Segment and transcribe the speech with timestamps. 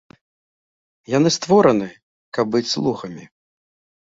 [1.17, 1.87] Яны створаны,
[2.39, 3.23] каб быць слугамі.